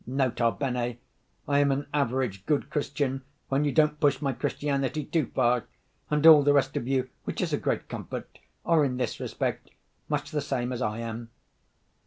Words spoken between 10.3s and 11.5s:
the same as I am.)